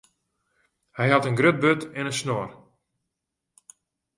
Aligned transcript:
Hy 0.97 1.07
hat 1.11 1.27
in 1.29 1.37
grut 1.39 1.57
burd 1.63 1.81
en 1.99 2.09
in 2.11 2.17
snor. 2.19 2.49